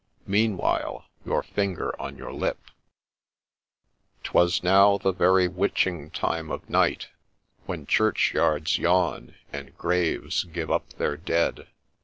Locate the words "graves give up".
9.77-10.93